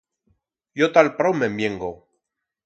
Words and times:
Yo 0.83 0.87
ta'l 0.95 1.11
prau 1.19 1.37
me'n 1.43 1.61
viengo. 1.61 1.93